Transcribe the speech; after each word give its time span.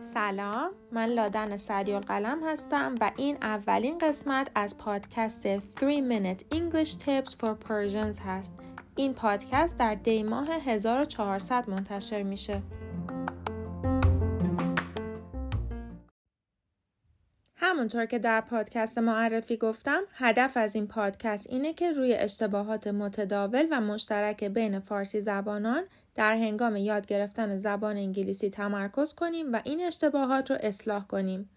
سلام 0.00 0.70
من 0.92 1.06
لادن 1.06 1.56
سریال 1.56 2.02
قلم 2.02 2.44
هستم 2.44 2.94
و 3.00 3.10
این 3.16 3.36
اولین 3.42 3.98
قسمت 3.98 4.50
از 4.54 4.78
پادکست 4.78 5.42
3 5.42 5.62
Minute 5.80 6.56
English 6.56 6.90
Tips 6.90 7.30
for 7.30 7.68
Persians 7.68 8.18
هست. 8.26 8.52
این 8.96 9.14
پادکست 9.14 9.78
در 9.78 9.94
دی 9.94 10.22
ماه 10.22 10.48
1400 10.50 11.70
منتشر 11.70 12.22
میشه. 12.22 12.62
همونطور 17.68 18.06
که 18.06 18.18
در 18.18 18.40
پادکست 18.40 18.98
معرفی 18.98 19.56
گفتم 19.56 20.02
هدف 20.12 20.56
از 20.56 20.74
این 20.74 20.86
پادکست 20.86 21.46
اینه 21.50 21.72
که 21.72 21.92
روی 21.92 22.14
اشتباهات 22.14 22.86
متداول 22.86 23.66
و 23.70 23.80
مشترک 23.80 24.44
بین 24.44 24.80
فارسی 24.80 25.20
زبانان 25.20 25.84
در 26.14 26.32
هنگام 26.32 26.76
یاد 26.76 27.06
گرفتن 27.06 27.58
زبان 27.58 27.96
انگلیسی 27.96 28.50
تمرکز 28.50 29.14
کنیم 29.14 29.52
و 29.52 29.60
این 29.64 29.80
اشتباهات 29.80 30.50
رو 30.50 30.56
اصلاح 30.60 31.06
کنیم. 31.06 31.50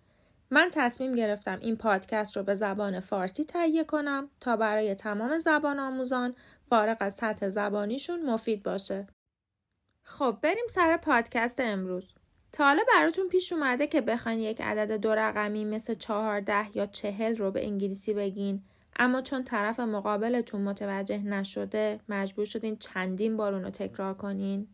من 0.52 0.70
تصمیم 0.74 1.16
گرفتم 1.16 1.60
این 1.62 1.76
پادکست 1.76 2.38
رو 2.38 2.44
به 2.44 2.56
زبان 2.56 3.00
فارسی 3.00 3.44
تهیه 3.44 3.84
کنم 3.84 4.30
تا 4.40 4.56
برای 4.56 4.96
تمام 4.96 5.38
زبان 5.38 5.80
آموزان 5.80 6.36
فارغ 6.70 6.98
از 7.00 7.14
سطح 7.14 7.50
زبانیشون 7.50 8.26
مفید 8.26 8.64
باشه. 8.64 9.08
خب 10.04 10.38
بریم 10.42 10.66
سر 10.70 10.98
پادکست 10.98 11.60
امروز. 11.60 12.14
تا 12.52 12.64
حالا 12.66 12.84
براتون 12.94 13.28
پیش 13.28 13.54
اومده 13.54 13.88
که 13.88 14.02
بخواین 14.02 14.40
یک 14.40 14.62
عدد 14.62 14.92
دو 14.92 15.16
رقمی 15.16 15.66
مثل 15.66 15.94
چهارده 15.94 16.78
یا 16.78 16.86
چهل 16.86 17.38
رو 17.38 17.52
به 17.52 17.66
انگلیسی 17.66 18.14
بگین. 18.14 18.64
اما 19.00 19.22
چون 19.22 19.44
طرف 19.44 19.80
مقابلتون 19.80 20.62
متوجه 20.62 21.18
نشده 21.18 22.00
مجبور 22.10 22.46
شدین 22.46 22.78
چندین 22.78 23.38
بار 23.38 23.54
اونو 23.54 23.70
تکرار 23.70 24.14
کنین. 24.14 24.68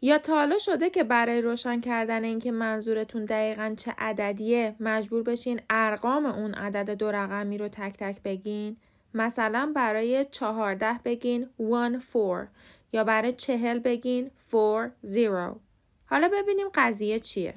یا 0.00 0.18
تا 0.18 0.34
حالا 0.34 0.58
شده 0.58 0.90
که 0.90 1.04
برای 1.04 1.40
روشن 1.40 1.80
کردن 1.80 2.24
اینکه 2.24 2.52
منظورتون 2.52 3.24
دقیقا 3.24 3.74
چه 3.76 3.94
عددیه 3.98 4.76
مجبور 4.80 5.22
بشین 5.22 5.60
ارقام 5.70 6.26
اون 6.26 6.54
عدد 6.54 6.90
دو 6.90 7.10
رقمی 7.10 7.58
رو 7.58 7.68
تک 7.68 7.96
تک 7.98 8.22
بگین. 8.22 8.76
مثلا 9.14 9.72
برای 9.76 10.26
چهارده 10.30 11.00
بگین 11.04 11.48
one 11.58 12.00
four 12.00 12.46
یا 12.92 13.04
برای 13.04 13.32
چهل 13.32 13.78
بگین 13.78 14.30
four 14.50 14.90
zero. 15.06 15.67
حالا 16.10 16.30
ببینیم 16.32 16.66
قضیه 16.74 17.20
چیه 17.20 17.54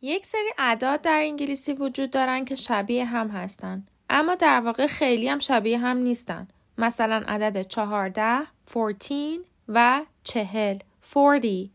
یک 0.00 0.26
سری 0.26 0.50
اعداد 0.58 1.02
در 1.02 1.18
انگلیسی 1.20 1.72
وجود 1.72 2.10
دارن 2.10 2.44
که 2.44 2.54
شبیه 2.54 3.04
هم 3.04 3.28
هستن 3.28 3.86
اما 4.10 4.34
در 4.34 4.60
واقع 4.60 4.86
خیلی 4.86 5.28
هم 5.28 5.38
شبیه 5.38 5.78
هم 5.78 5.96
نیستن. 5.96 6.48
مثلا 6.78 7.22
عدد 7.28 7.62
چهارده، 7.62 8.42
14 8.74 9.40
و 9.68 10.02
چهل، 10.24 10.78
40. 11.14 11.68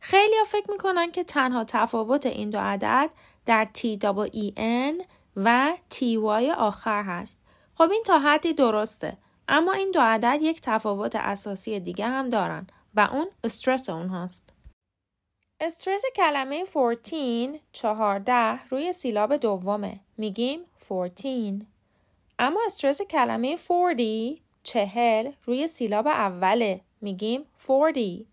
خیلی 0.00 0.34
ها 0.38 0.44
فکر 0.46 0.70
می‌کنن 0.70 1.10
که 1.10 1.24
تنها 1.24 1.64
تفاوت 1.64 2.26
این 2.26 2.50
دو 2.50 2.58
عدد 2.58 3.10
در 3.46 3.68
T-E-N 3.74 5.04
و 5.36 5.72
T-Y 5.90 6.50
آخر 6.58 7.02
هست. 7.02 7.40
خب 7.74 7.90
این 7.90 8.02
تا 8.06 8.18
حدی 8.18 8.52
درسته. 8.52 9.16
اما 9.48 9.72
این 9.72 9.90
دو 9.90 10.00
عدد 10.00 10.38
یک 10.42 10.60
تفاوت 10.60 11.16
اساسی 11.16 11.80
دیگه 11.80 12.06
هم 12.06 12.28
دارن 12.28 12.66
و 12.94 13.08
اون 13.12 13.26
استرس 13.44 13.88
اون 13.88 14.08
هست. 14.08 14.52
استرس 15.60 16.02
کلمه 16.16 16.64
14 16.64 17.60
چهارده 17.72 18.68
روی 18.68 18.92
سیلاب 18.92 19.36
دومه. 19.36 20.00
میگیم 20.16 20.60
14 20.88 21.66
اما 22.38 22.60
استرس 22.66 23.02
کلمه 23.02 23.56
40 23.56 24.36
چهل 24.62 25.32
روی 25.44 25.68
سیلاب 25.68 26.06
اوله 26.06 26.80
میگیم 27.00 27.44
40 27.68 28.24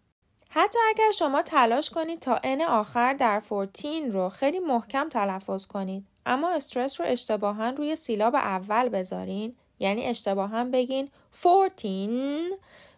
حتی 0.50 0.80
اگر 0.90 1.12
شما 1.12 1.42
تلاش 1.42 1.90
کنید 1.90 2.20
تا 2.20 2.40
ان 2.44 2.62
آخر 2.62 3.14
در 3.14 3.42
14 3.50 4.08
رو 4.10 4.30
خیلی 4.30 4.60
محکم 4.60 5.10
تلفظ 5.10 5.66
کنید 5.66 6.08
اما 6.26 6.50
استرس 6.50 7.02
رو 7.02 7.08
اشتباها 7.08 7.70
روی 7.70 7.96
سیلاب 7.96 8.36
اول 8.36 8.90
بذارین 8.90 9.56
یعنی 9.80 10.06
اشتباها 10.06 10.64
بگین 10.64 11.10
14 11.44 12.58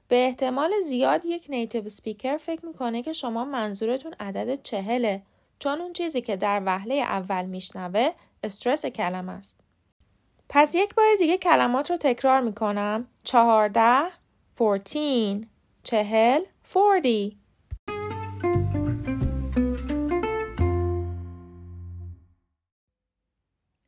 به 0.10 0.26
احتمال 0.26 0.72
زیاد 0.88 1.26
یک 1.26 1.46
نیتیو 1.50 1.90
سپیکر 1.90 2.38
فکر 2.38 2.66
می‌کنه 2.66 3.02
که 3.02 3.14
شما 3.14 3.46
منظورتون 3.46 4.16
عدد 4.20 4.62
چهله 4.62 5.22
چون 5.60 5.82
اون 5.82 5.94
چیزی 5.94 6.22
که 6.22 6.36
در 6.36 6.62
وهله 6.66 6.94
اول 6.96 7.46
میشنوه 7.46 8.10
استرس 8.44 8.86
کلمه 8.86 9.32
است. 9.32 9.60
پس 10.50 10.76
یک 10.76 10.96
بار 10.96 11.06
دیگه 11.20 11.38
کلمات 11.38 11.92
رو 11.92 11.98
تکرار 11.98 12.42
می‌کنم. 12.42 13.08
چهارده، 13.24 14.04
فورتین، 14.56 15.48
چهل، 15.84 16.42
فوردی. 16.64 17.38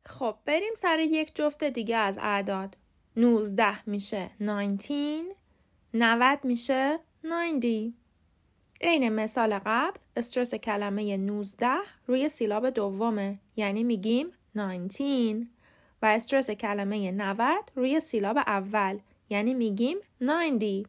خب 0.06 0.34
بریم 0.44 0.74
سر 0.76 0.98
یک 0.98 1.32
جفت 1.34 1.64
دیگه 1.64 1.96
از 1.96 2.18
اعداد. 2.22 2.76
نوزده 3.16 3.88
میشه 3.88 4.30
19 4.40 5.22
90 5.94 6.44
میشه 6.44 6.98
90 7.24 7.64
عین 8.80 9.08
مثال 9.08 9.58
قبل 9.66 9.98
استرس 10.16 10.54
کلمه 10.54 11.16
19 11.16 11.66
روی 12.06 12.28
سیلاب 12.28 12.70
دومه. 12.70 13.38
یعنی 13.56 13.84
میگیم 13.84 14.26
19 14.54 15.46
و 16.02 16.06
استرس 16.06 16.50
کلمه 16.50 17.10
90 17.10 17.72
روی 17.74 18.00
سیلاب 18.00 18.36
اول. 18.36 18.98
یعنی 19.28 19.54
میگیم 19.54 19.96
90 20.20 20.86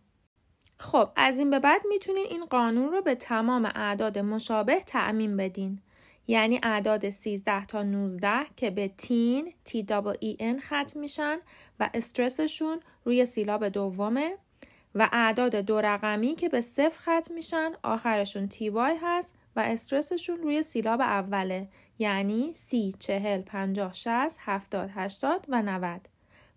خب 0.78 1.10
از 1.16 1.40
این 1.40 1.50
به 1.50 1.60
بعد 1.60 1.82
می‌تونین 1.90 2.26
این 2.30 2.46
قانون 2.46 2.92
رو 2.92 3.02
به 3.02 3.16
تمام 3.16 3.66
اعداد 3.66 4.20
مشابه 4.20 4.80
تعمین 4.80 5.38
بدین. 5.38 5.80
یعنی 6.28 6.60
اعداد 6.64 7.10
13 7.10 7.66
تا 7.66 7.84
19 7.84 8.30
که 8.56 8.70
به 8.70 8.88
تین 8.88 9.54
تی 9.64 9.86
ای 10.20 10.38
ان 10.40 10.60
ختم 10.60 11.00
میشن 11.00 11.38
و 11.80 11.90
استرسشون 11.94 12.80
روی 13.06 13.26
سیلاب 13.26 13.68
دومه. 13.70 14.38
و 14.96 15.10
اعداد 15.12 15.56
دو 15.56 15.82
رقمی 15.82 16.36
که 16.36 16.50
به 16.50 16.62
صفر 16.62 17.00
ختم 17.00 17.34
میشن 17.34 17.72
آخرشون 17.84 18.48
تی 18.48 18.70
وای 18.70 18.96
هست 19.02 19.36
و 19.56 19.60
استرسشون 19.60 20.38
روی 20.38 20.64
سیلاب 20.64 21.02
اوله 21.02 21.68
یعنی 22.00 22.54
سی، 22.54 22.94
چهل، 23.00 23.42
پنجاه، 23.42 23.94
شست، 23.94 24.40
هفتاد، 24.42 24.90
هشتاد 24.94 25.46
و 25.50 25.62
نود. 25.62 26.08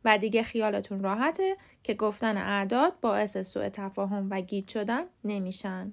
و 0.04 0.18
دیگه 0.18 0.42
خیالتون 0.42 1.02
راحته 1.02 1.56
که 1.82 1.94
گفتن 1.94 2.36
اعداد 2.36 3.00
باعث 3.00 3.36
سوء 3.36 3.68
تفاهم 3.68 4.28
و 4.30 4.40
گیج 4.40 4.70
شدن 4.70 5.02
نمیشن. 5.24 5.92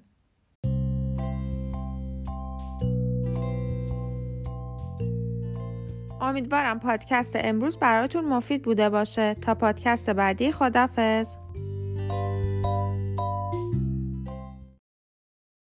امیدوارم 6.20 6.80
پادکست 6.80 7.32
امروز 7.34 7.76
براتون 7.76 8.24
مفید 8.24 8.62
بوده 8.62 8.88
باشه 8.88 9.34
تا 9.34 9.54
پادکست 9.54 10.10
بعدی 10.10 10.52
خدافز 10.52 11.28